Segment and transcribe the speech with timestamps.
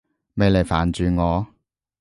[0.33, 1.45] 咪嚟煩住我！